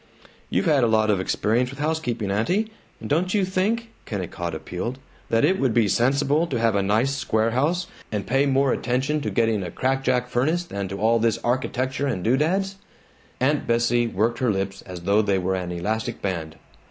"You've 0.49 0.65
had 0.65 0.83
a 0.83 0.87
lot 0.87 1.11
of 1.11 1.19
experience 1.21 1.69
with 1.69 1.77
housekeeping, 1.77 2.31
aunty, 2.31 2.71
and 2.99 3.07
don't 3.07 3.35
you 3.35 3.45
think," 3.45 3.91
Kennicott 4.07 4.55
appealed, 4.55 4.97
"that 5.29 5.45
it 5.45 5.59
would 5.59 5.75
be 5.75 5.87
sensible 5.87 6.47
to 6.47 6.57
have 6.59 6.73
a 6.73 6.81
nice 6.81 7.13
square 7.15 7.51
house, 7.51 7.85
and 8.11 8.25
pay 8.25 8.47
more 8.47 8.73
attention 8.73 9.21
to 9.21 9.29
getting 9.29 9.61
a 9.61 9.69
crackajack 9.69 10.27
furnace 10.27 10.63
than 10.63 10.87
to 10.87 10.97
all 10.99 11.19
this 11.19 11.37
architecture 11.43 12.07
and 12.07 12.23
doodads?" 12.23 12.77
Aunt 13.39 13.67
Bessie 13.67 14.07
worked 14.07 14.39
her 14.39 14.49
lips 14.49 14.81
as 14.87 15.01
though 15.01 15.21
they 15.21 15.37
were 15.37 15.53
an 15.53 15.71
elastic 15.71 16.19
band. 16.19 16.55